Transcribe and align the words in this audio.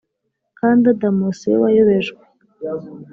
Kandi 0.59 0.83
Adamu 0.93 1.23
si 1.37 1.45
we 1.51 1.57
wayobejwe 1.63 2.21